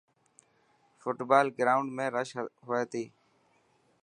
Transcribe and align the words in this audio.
فٽبال 1.03 1.47
گروائنڊ 1.57 1.87
۾ 1.99 2.05
رش 2.15 2.29
هئي 2.67 2.83
تي. 2.91 3.03